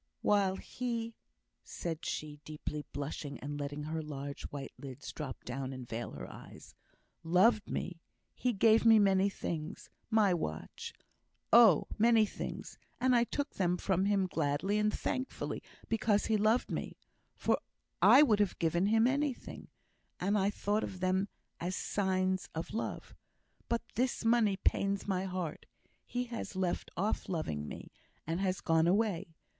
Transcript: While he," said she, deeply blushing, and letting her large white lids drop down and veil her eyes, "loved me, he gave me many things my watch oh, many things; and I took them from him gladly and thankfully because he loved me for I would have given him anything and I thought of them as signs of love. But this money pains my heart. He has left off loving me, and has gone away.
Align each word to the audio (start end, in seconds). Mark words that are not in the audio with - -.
While 0.23 0.55
he," 0.55 1.13
said 1.63 2.05
she, 2.05 2.39
deeply 2.43 2.83
blushing, 2.91 3.37
and 3.39 3.59
letting 3.59 3.83
her 3.83 4.01
large 4.01 4.45
white 4.45 4.71
lids 4.79 5.11
drop 5.13 5.43
down 5.43 5.71
and 5.71 5.87
veil 5.87 6.09
her 6.13 6.27
eyes, 6.27 6.73
"loved 7.23 7.69
me, 7.69 8.01
he 8.33 8.51
gave 8.51 8.83
me 8.83 8.97
many 8.97 9.29
things 9.29 9.91
my 10.09 10.33
watch 10.33 10.91
oh, 11.53 11.85
many 11.99 12.25
things; 12.25 12.79
and 12.99 13.15
I 13.15 13.25
took 13.25 13.53
them 13.57 13.77
from 13.77 14.05
him 14.05 14.25
gladly 14.25 14.79
and 14.79 14.91
thankfully 14.91 15.61
because 15.87 16.25
he 16.25 16.35
loved 16.35 16.71
me 16.71 16.97
for 17.35 17.59
I 18.01 18.23
would 18.23 18.39
have 18.39 18.57
given 18.57 18.87
him 18.87 19.05
anything 19.05 19.67
and 20.19 20.35
I 20.35 20.49
thought 20.49 20.83
of 20.83 20.99
them 21.01 21.27
as 21.59 21.75
signs 21.75 22.49
of 22.55 22.73
love. 22.73 23.13
But 23.69 23.83
this 23.93 24.25
money 24.25 24.57
pains 24.57 25.07
my 25.07 25.25
heart. 25.25 25.67
He 26.07 26.23
has 26.23 26.55
left 26.55 26.89
off 26.97 27.29
loving 27.29 27.67
me, 27.67 27.91
and 28.25 28.39
has 28.41 28.61
gone 28.61 28.87
away. 28.87 29.35